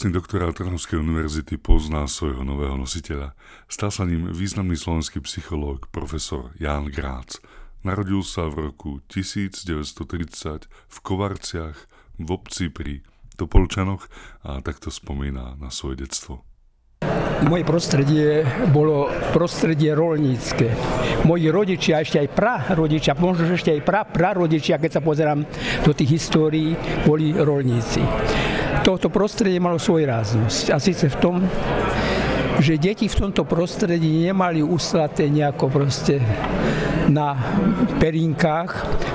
[0.00, 3.36] Počestný doktorát Trnavskej univerzity pozná svojho nového nositeľa.
[3.68, 7.36] Stal sa ním významný slovenský psychológ profesor Jan Grác.
[7.84, 11.76] Narodil sa v roku 1930 v Kovarciach
[12.16, 13.04] v obci pri
[13.36, 14.08] Topolčanoch
[14.40, 16.48] a takto spomína na svoje detstvo.
[17.44, 20.72] Moje prostredie bolo prostredie rolnícke.
[21.28, 25.44] Moji rodičia, ešte aj prarodičia, možno ešte aj pra, prarodičia, keď sa pozerám
[25.84, 26.72] do tých histórií,
[27.04, 28.00] boli rolníci.
[28.80, 30.72] Toto prostredie malo svoj ráznosť.
[30.72, 31.36] A síce v tom,
[32.60, 36.20] že deti v tomto prostredí nemali uslaté nejako proste
[37.10, 37.34] na
[37.98, 38.70] perinkách,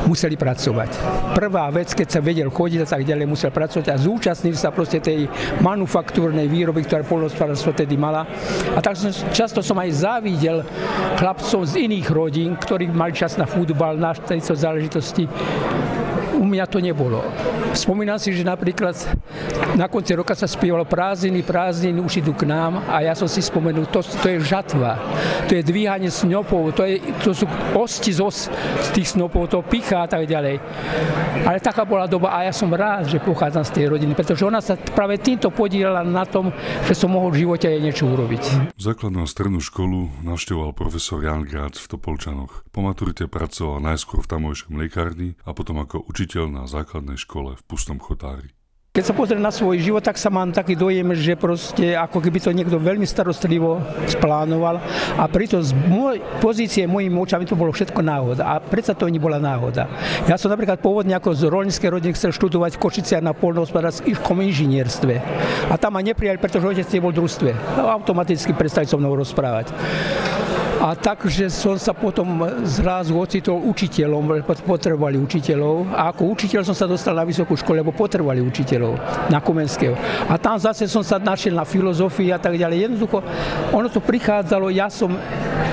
[0.09, 0.90] museli pracovať.
[1.38, 5.00] Prvá vec, keď sa vedel chodiť a tak ďalej, musel pracovať a zúčastnil sa proste
[5.00, 5.30] tej
[5.64, 8.28] manufaktúrnej výroby, ktorá polnospodárstvo tedy mala.
[8.76, 10.66] A tak som, často som aj závidel
[11.16, 15.30] chlapcov z iných rodín, ktorí mali čas na futbal, na tejto záležitosti
[16.36, 17.23] u mňa to nebolo.
[17.72, 18.95] Spomínam si, že napríklad
[19.80, 23.39] na konci roka sa spievalo prázdniny, prázdniny, už idú k nám a ja som si
[23.39, 25.00] spomenul, to, to je žatva,
[25.47, 30.03] to je dvíhanie snopov, to, je, to sú osti zo, z tých snopov, to pichá
[30.03, 30.59] a tak ďalej.
[31.45, 34.59] Ale taká bola doba a ja som rád, že pochádzam z tej rodiny, pretože ona
[34.59, 36.52] sa práve týmto podielala na tom,
[36.88, 38.75] že som mohol v živote aj niečo urobiť.
[38.75, 42.66] Základnú strednú školu navštevoval profesor Jan Grác v Topolčanoch.
[42.73, 47.54] Po maturite pracoval najskôr v tamojšom lekárni a potom ako učiteľ učiteľ na základnej škole
[47.54, 48.50] v Pustom Chotári.
[48.98, 52.40] Keď sa pozriem na svoj život, tak sa mám taký dojem, že proste ako keby
[52.42, 53.78] to niekto veľmi starostlivo
[54.09, 54.82] splánoval
[55.20, 59.38] a pritom z môj, pozície mojimi očami to bolo všetko náhoda a predsa to nebola
[59.38, 59.86] náhoda.
[60.26, 65.14] Ja som napríklad pôvodne ako z rolníckej rodiny chcel študovať v Košiciach na polnohospodárskom inžinierstve
[65.70, 67.52] a tam ma neprijali, pretože otec nebol v družstve.
[67.76, 69.76] No, automaticky prestali so mnou rozprávať.
[70.86, 75.89] A takže som sa potom zrazu ocitol učiteľom, potrebovali učiteľov.
[75.89, 78.93] A ako učiteľ som sa dostal na vysokú školu, lebo potrebovali učiteľov
[79.33, 79.98] na Komenského.
[80.30, 82.86] A tam zase som sa našiel na filozofii a tak ďalej.
[82.86, 83.26] Jednoducho,
[83.73, 85.17] ono to prichádzalo, ja som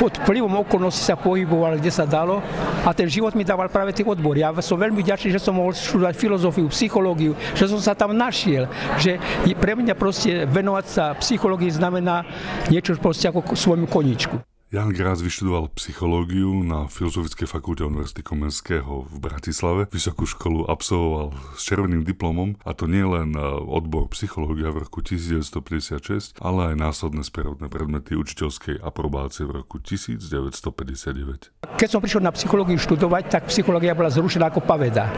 [0.00, 2.40] pod vplyvom okolností sa pohyboval, kde sa dalo
[2.80, 4.40] a ten život mi dával práve tie odbory.
[4.40, 8.64] Ja som veľmi vďačný, že som mohol študovať filozofiu, psychológiu, že som sa tam našiel,
[8.96, 9.20] že
[9.60, 12.24] pre mňa proste venovať sa psychológii znamená
[12.72, 14.40] niečo proste ako svojmu koničku.
[14.72, 19.84] Jan Grác vyštudoval psychológiu na Filozofickej fakulte Univerzity Komenského v Bratislave.
[19.92, 25.04] Vysokú školu absolvoval s červeným diplomom a to nie len e, odbor psychológia v roku
[25.04, 31.68] 1956, ale aj následné sprievodné predmety učiteľskej aprobácie v roku 1959.
[31.76, 35.12] Keď som prišiel na psychológiu študovať, tak psychológia bola zrušená ako paveda.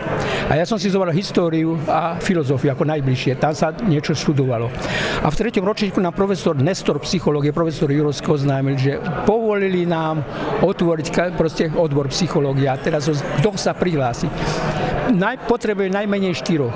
[0.50, 3.38] A ja som si zobral históriu a filozofiu ako najbližšie.
[3.38, 4.66] Tam sa niečo študovalo.
[5.22, 10.24] A v treťom ročníku nám profesor Nestor psychológie, profesor Jurovský oznámil, že po povolili nám
[10.64, 12.80] otvoriť proste odbor psychológia.
[12.80, 14.24] Teraz kto sa prihlási?
[15.12, 16.72] Naj, potrebuje najmenej štyroch.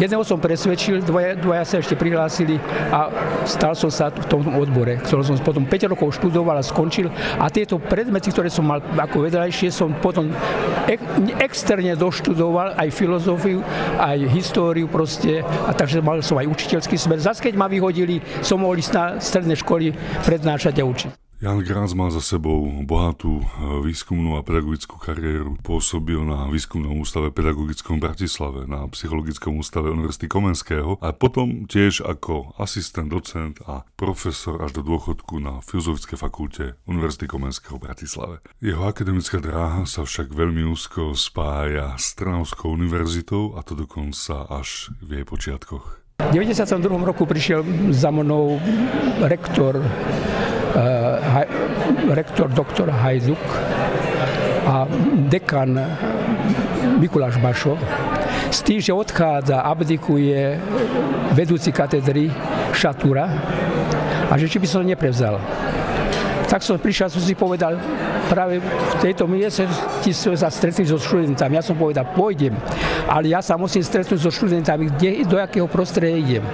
[0.00, 2.56] Jedného som presvedčil, dvaja, dvaja sa ešte prihlásili
[2.88, 3.12] a
[3.44, 7.12] stal som sa v tom odbore, ktorý som potom 5 rokov študoval a skončil.
[7.36, 10.32] A tieto predmety, ktoré som mal ako vedľajšie, som potom
[10.88, 11.04] ek,
[11.44, 13.60] externe doštudoval aj filozofiu,
[14.00, 15.44] aj históriu proste.
[15.44, 17.20] A takže mal som aj učiteľský smer.
[17.20, 19.92] Zas keď ma vyhodili, som mohol ísť na stredné školy
[20.24, 21.29] prednášať a učiť.
[21.40, 23.44] Jan Grác má za sebou bohatú e,
[23.80, 25.56] výskumnú a pedagogickú kariéru.
[25.64, 32.04] Pôsobil na výskumnom ústave pedagogickom v Bratislave, na psychologickom ústave Univerzity Komenského a potom tiež
[32.04, 38.44] ako asistent, docent a profesor až do dôchodku na Filozofickej fakulte Univerzity Komenského v Bratislave.
[38.60, 44.92] Jeho akademická dráha sa však veľmi úzko spája s Trnavskou univerzitou a to dokonca až
[45.00, 46.04] v jej počiatkoch.
[46.28, 46.84] V 92.
[47.00, 48.60] roku prišiel za mnou
[49.24, 49.80] rektor
[50.70, 51.46] Eh,
[52.14, 53.42] rektor doktor Hajduk
[54.62, 54.86] a
[55.26, 55.74] dekan
[57.02, 57.74] Mikuláš Bašo
[58.54, 60.62] s tým, že odchádza, abdikuje
[61.34, 62.30] vedúci katedry
[62.70, 63.26] Šatúra
[64.30, 65.42] a že či by som neprevzal.
[66.50, 67.78] Tak som prišiel, som si povedal,
[68.26, 71.54] práve v tejto miestnosti sme sa stretli so študentami.
[71.54, 72.58] Ja som povedal, pôjdem,
[73.06, 76.44] ale ja sa musím stretnúť so študentami, kde, do akého prostredia idem.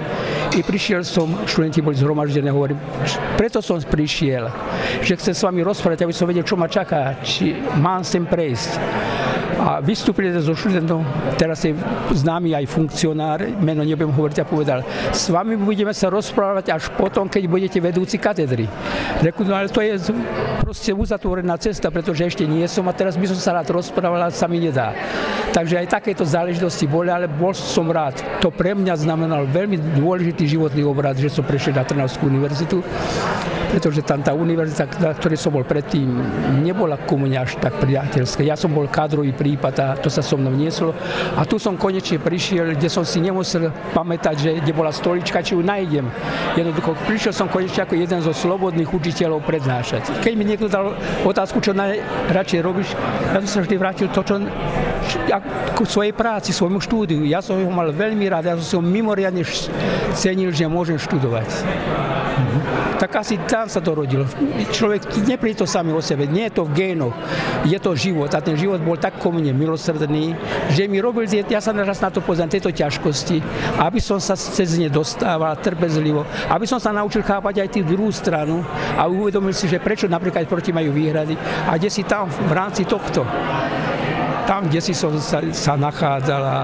[0.53, 2.77] I prišiel som, študenti boli zhromaždené, hovorím,
[3.41, 4.53] preto som prišiel,
[5.01, 8.77] že chcem s vami rozprávať, aby som vedel, čo ma čaká, či mám sem prejsť
[9.57, 11.01] a vystúpili so študentom,
[11.35, 11.73] teraz je
[12.13, 17.25] známy aj funkcionár, meno nebudem hovoriť a povedal, s vami budeme sa rozprávať až potom,
[17.25, 18.69] keď budete vedúci katedry.
[19.25, 19.97] Reku, no ale to je
[20.61, 24.33] proste uzatvorená cesta, pretože ešte nie som a teraz by som sa rád rozprával, ale
[24.35, 24.93] sa mi nedá.
[25.49, 28.21] Takže aj takéto záležitosti boli, ale bol som rád.
[28.45, 32.85] To pre mňa znamenal veľmi dôležitý životný obrad, že som prešiel na Trnavskú univerzitu,
[33.67, 36.07] pretože tam tá univerzita, na ktorej som bol predtým,
[36.63, 38.41] nebola ku mne až tak priateľská.
[38.43, 40.95] Ja som bol kádrový prípad a to sa so mnou nieslo.
[41.35, 45.55] A tu som konečne prišiel, kde som si nemusel pamätať, že kde bola stolička, či
[45.55, 46.07] ju nájdem.
[46.55, 50.23] Jednoducho prišiel som konečne ako jeden zo slobodných učiteľov prednášať.
[50.23, 50.95] Keď mi niekto dal
[51.27, 52.95] otázku, čo najradšej robíš,
[53.35, 54.35] ja som sa vždy vrátil to, čo
[55.77, 57.23] k svojej práci, svojmu štúdiu.
[57.23, 59.43] Ja som ho mal veľmi rád, ja som si ho mimoriadne
[60.15, 61.47] cenil, že môžem študovať.
[62.97, 64.25] Tak asi tam sa to rodilo.
[64.73, 67.13] Človek nepríde to sami o sebe, nie je to v génoch,
[67.65, 68.29] je to život.
[68.33, 70.33] A ten život bol tak ko mne milosrdný,
[70.73, 73.37] že mi robil, ja sa naraz na to poznám, tieto ťažkosti,
[73.77, 78.09] aby som sa cez ne dostával trpezlivo, aby som sa naučil chápať aj tú druhú
[78.09, 78.65] stranu
[78.97, 81.37] a uvedomil si, že prečo napríklad proti majú výhrady
[81.69, 83.25] a kde si tam v rámci tohto
[84.47, 86.59] tam, kde si som sa, sa nachádzal a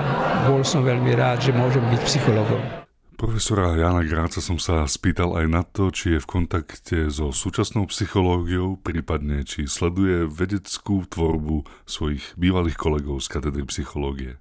[0.48, 2.83] bol som veľmi rád, že môžem byť psychologom.
[3.24, 7.88] Profesora Jana Gráca som sa spýtal aj na to, či je v kontakte so súčasnou
[7.88, 14.36] psychológiou, prípadne či sleduje vedeckú tvorbu svojich bývalých kolegov z katedry psychológie.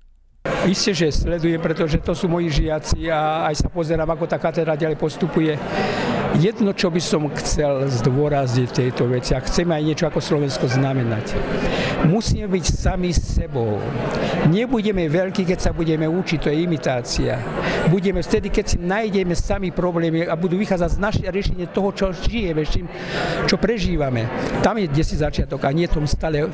[0.66, 4.74] Isté, že sledujem, pretože to sú moji žiaci a aj sa pozerám, ako tá katedra
[4.74, 5.54] ďalej postupuje.
[6.40, 10.64] Jedno, čo by som chcel zdôrazniť v tejto veci, a chceme aj niečo ako Slovensko
[10.64, 11.36] znamenať.
[12.08, 13.76] Musíme byť sami sebou.
[14.48, 17.36] Nebudeme veľkí, keď sa budeme učiť, to je imitácia.
[17.92, 22.16] Budeme vtedy, keď si nájdeme sami problémy a budú vychádzať z našej riešenie toho, čo
[22.16, 22.64] žijeme,
[23.44, 24.24] čo prežívame.
[24.64, 26.48] Tam je kde si začiatok a nie tom stále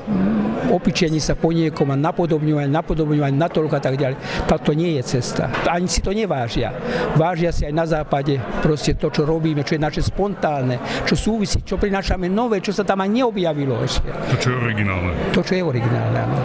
[0.69, 4.19] opičení sa po niekom a napodobňovať, napodobňovať, natoľko a tak ďalej.
[4.51, 5.49] Tak to nie je cesta.
[5.71, 6.75] Ani si to nevážia.
[7.15, 11.61] Vážia si aj na západe proste to, čo robíme, čo je naše spontánne, čo súvisí,
[11.61, 14.09] čo prinášame nové, čo sa tam aj neobjavilo ešte.
[14.09, 15.13] To, čo je originálne.
[15.37, 16.41] To, čo je originálne, áno.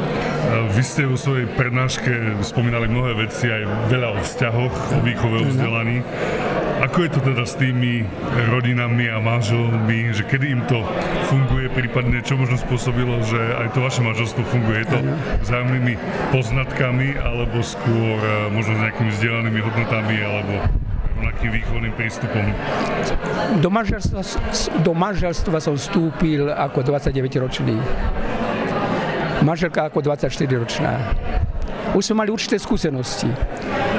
[0.75, 5.45] Vy ste vo svojej prednáške spomínali mnohé veci, aj veľa o vzťahoch, o výchove, o
[5.47, 6.03] vzdelaní.
[6.83, 8.03] Ako je to teda s tými
[8.51, 10.83] rodinami a manželmi, že kedy im to
[11.31, 14.83] funguje, prípadne čo možno spôsobilo, že aj to vaše manželstvo funguje?
[14.83, 14.99] Je to
[15.47, 15.95] vzájomnými
[16.35, 20.53] poznatkami, alebo skôr eh, možno s nejakými vzdelanými hodnotami, alebo
[21.13, 22.43] rovnakým výchovným prístupom?
[23.61, 24.21] Do manželstva,
[24.81, 27.77] do manželstva som vstúpil ako 29-ročný.
[29.43, 30.91] Manželka ako 24-ročná.
[31.93, 33.27] Už sme mali určité skúsenosti.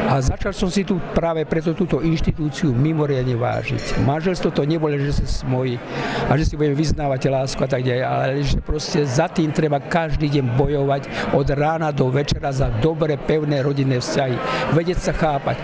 [0.05, 4.05] A začal som si tu práve preto túto inštitúciu mimoriadne vážiť.
[4.05, 5.81] Manželstvo to nebolo, že sa smojí
[6.29, 9.81] a že si budeme vyznávať lásku a tak ďalej, ale že proste za tým treba
[9.81, 11.03] každý deň bojovať
[11.33, 14.37] od rána do večera za dobré, pevné rodinné vzťahy.
[14.77, 15.57] Vedieť sa chápať.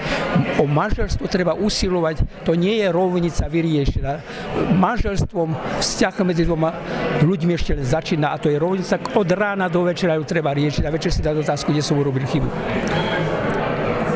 [0.56, 4.12] O manželstvo treba usilovať, to nie je rovnica vyriešená.
[4.72, 5.52] Manželstvom
[5.84, 6.72] vzťah medzi dvoma
[7.20, 10.88] ľuďmi ešte len začína a to je rovnica od rána do večera ju treba riešiť
[10.88, 12.48] a večer si dať otázku, kde som urobil chybu.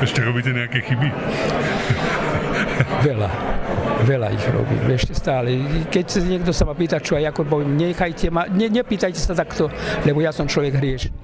[0.02, 1.08] Ešte robíte nejaké chyby?
[3.04, 3.30] Veľa.
[4.04, 5.56] Veľa ich robím, ešte stále.
[5.88, 9.32] Keď sa niekto sa ma pýta, čo aj ako poviem, nechajte ma, ne, nepýtajte sa
[9.32, 9.72] takto,
[10.04, 11.14] lebo ja som človek hriešný.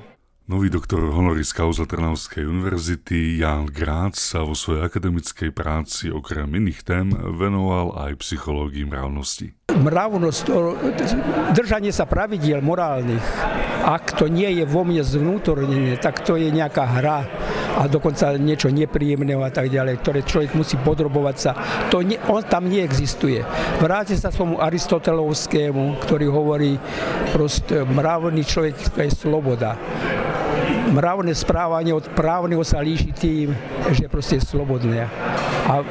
[0.51, 6.81] Nový doktor honoris causa Trnavskej univerzity Jan Grác sa vo svojej akademickej práci okrem iných
[6.83, 10.45] tém venoval aj psychológii mravnosti mravnosť,
[11.57, 13.23] držanie sa pravidiel morálnych,
[13.87, 17.25] ak to nie je vo mne zvnútornené, tak to je nejaká hra
[17.79, 21.53] a dokonca niečo nepríjemného a tak ďalej, ktoré človek musí podrobovať sa.
[21.95, 23.45] To nie, on tam neexistuje.
[23.79, 26.81] Vráte sa tomu aristotelovskému, ktorý hovorí
[27.31, 29.79] proste mravný človek, to je sloboda
[30.91, 33.55] mravné správanie od právneho sa líši tým,
[33.95, 35.07] že proste je slobodné.
[35.67, 35.85] A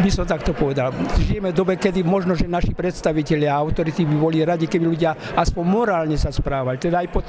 [0.00, 0.92] by som takto povedal.
[1.18, 5.16] Žijeme v dobe, kedy možno, že naši predstavitelia a autority by boli radi, keby ľudia
[5.34, 7.26] aspoň morálne sa správali, teda aj pod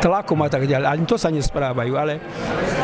[0.00, 0.86] tlakom a tak ďalej.
[0.88, 2.20] Ani to sa nesprávajú, ale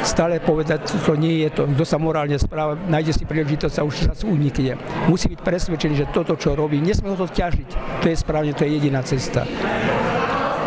[0.05, 1.63] stále povedať, to nie je to.
[1.67, 4.77] Kto sa morálne správa, nájde si príležitosť a už sa unikne.
[5.09, 8.01] Musí byť presvedčený, že toto, čo robí, nesmie ho to ťažiť.
[8.05, 9.49] To je správne, to je jediná cesta.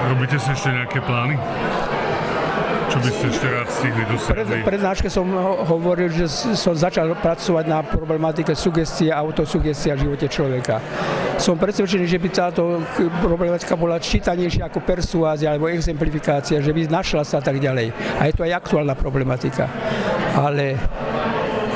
[0.07, 1.35] Robíte si ešte nejaké plány?
[2.87, 4.47] Čo by ste ešte rád stihli dosiahnuť?
[4.47, 5.27] Pred, prednáške som
[5.67, 10.79] hovoril, že som začal pracovať na problematike sugestie a autosugestie v živote človeka.
[11.35, 12.81] Som presvedčený, že by táto
[13.21, 17.91] problematika bola čítanejšia ako persuázia alebo exemplifikácia, že by našla sa tak ďalej.
[18.17, 19.67] A je to aj aktuálna problematika.
[20.33, 20.79] Ale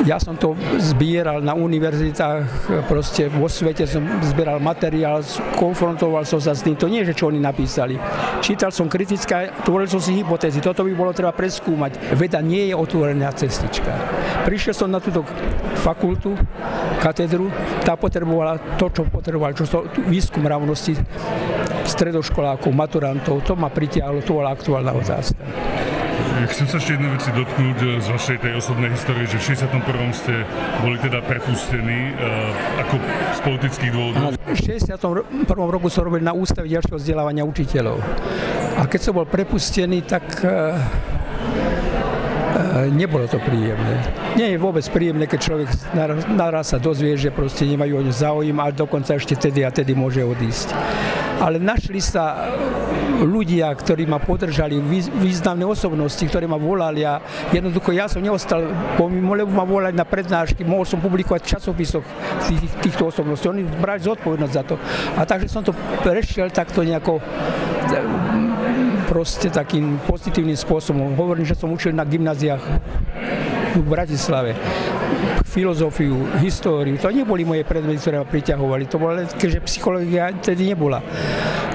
[0.05, 5.22] ja som to zbieral na univerzitách, proste vo svete som zbieral materiál,
[5.58, 6.77] konfrontoval som sa s tým.
[6.77, 7.98] To nie je, čo oni napísali.
[8.41, 10.62] Čítal som kritické, tvoril som si hypotézy.
[10.63, 12.17] Toto by bolo treba preskúmať.
[12.17, 13.93] Veda nie je otvorená cestička.
[14.46, 15.22] Prišiel som na túto
[15.81, 16.34] fakultu,
[17.01, 17.50] katedru,
[17.86, 20.98] tá potrebovala to, čo potrebovala, čo to výskum rovnosti
[21.86, 25.41] stredoškolákov, maturantov, to ma pritiahlo, to bola aktuálna otázka.
[26.51, 29.82] Chcem sa ešte jednu veci dotknúť eh, z vašej tej osobnej histórie, že v 61.
[30.12, 30.34] ste
[30.84, 32.96] boli teda prepustení uh, ako
[33.34, 34.36] z politických dôvodov.
[34.36, 35.48] V 61.
[35.48, 38.01] roku som robil na ústave ďalšieho vzdelávania učiteľov.
[38.78, 40.25] A keď som bol prepustený, tak
[42.91, 44.01] nebolo to príjemné.
[44.38, 45.70] Nie je vôbec príjemné, keď človek
[46.36, 50.22] naraz sa dozvie, že proste nemajú o záujem a dokonca ešte tedy a tedy môže
[50.22, 50.74] odísť.
[51.41, 52.53] Ale našli sa
[53.22, 54.77] ľudia, ktorí ma podržali,
[55.18, 60.06] významné osobnosti, ktoré ma volali a jednoducho ja som neostal pomimo, lebo ma volali na
[60.06, 62.06] prednášky, mohol som publikovať v časopisoch
[62.46, 63.50] tých, týchto osobností.
[63.50, 64.75] Oni brali zodpovednosť za to.
[65.18, 65.74] A takže som to
[66.06, 67.18] prešiel takto nejako
[69.12, 71.20] proste takým pozitívnym spôsobom.
[71.20, 72.63] Hovorím, že som učil na gymnáziách
[73.75, 74.56] v Bratislave
[75.51, 76.96] filozofiu, históriu.
[76.96, 78.88] To neboli moje predmety, ktoré ma priťahovali.
[78.88, 81.03] To bola, keďže psychológia tedy nebola.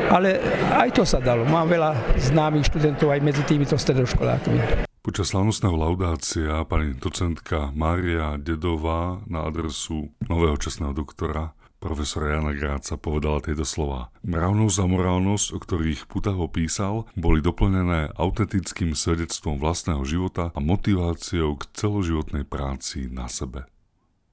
[0.09, 0.41] Ale
[0.81, 1.45] aj to sa dalo.
[1.45, 4.89] Mám veľa známych študentov aj medzi týmito stredoškolákmi.
[5.05, 11.53] Počas slavnostného laudácia pani docentka Mária Dedová na adresu nového čestného doktora
[11.87, 14.11] profesora Jana Gráca povedala tieto slova.
[14.27, 21.55] Mravnosť a morálnosť, o ktorých Putaho písal, boli doplnené autentickým svedectvom vlastného života a motiváciou
[21.55, 23.71] k celoživotnej práci na sebe.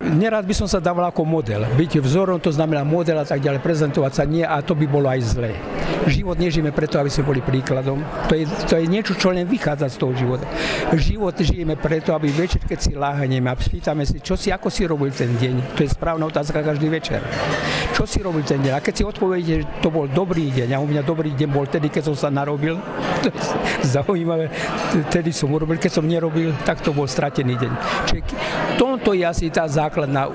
[0.04, 1.64] Nerad by som sa dával ako model.
[1.80, 5.08] Byť vzorom, to znamená model a tak ďalej, prezentovať sa nie a to by bolo
[5.08, 5.56] aj zlé.
[6.04, 8.04] Život nežijeme preto, aby sme boli príkladom.
[8.28, 10.44] To je, to je niečo, čo len vychádza z toho života.
[10.92, 14.84] Život žijeme preto, aby večer, keď si láhneme a spýtame si, čo si, ako si
[14.84, 15.80] robil ten deň.
[15.80, 17.24] To je správna otázka každý večer.
[17.96, 18.76] Čo si robil ten deň?
[18.76, 21.64] A keď si odpoviete, že to bol dobrý deň, a u mňa dobrý deň bol
[21.64, 22.76] tedy, keď som sa narobil,
[23.24, 23.40] to je
[23.88, 24.52] zaujímavé,
[25.08, 27.72] tedy som urobil, keď som nerobil, tak to bol stratený deň.
[28.12, 28.22] Čiže
[29.04, 30.32] tomto je asi tá základná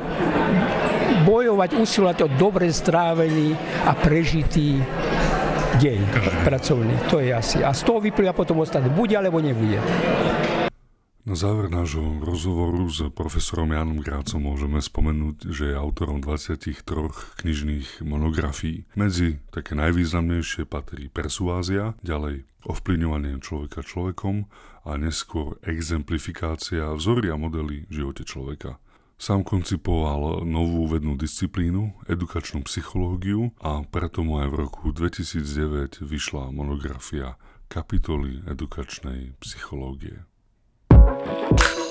[1.25, 3.57] bojovať, usilovať o dobre strávený
[3.89, 4.85] a prežitý
[5.81, 5.99] deň
[6.45, 6.93] pracovný.
[7.09, 7.65] To je asi.
[7.65, 8.93] A z toho vyplýva potom ostatné.
[8.93, 9.81] Bude alebo nebude.
[11.29, 16.73] Na záver nášho rozhovoru s profesorom Janom Grácom môžeme spomenúť, že je autorom 23
[17.45, 18.89] knižných monografií.
[18.97, 24.49] Medzi také najvýznamnejšie patrí Persuázia, ďalej ovplyvňovanie človeka človekom
[24.89, 28.81] a neskôr exemplifikácia vzory a modely v živote človeka.
[29.21, 36.49] Sám koncipoval novú vednú disciplínu, edukačnú psychológiu a preto mu aj v roku 2009 vyšla
[36.57, 37.37] monografia
[37.69, 40.25] kapitoly edukačnej psychológie.
[41.29, 41.85] Bye.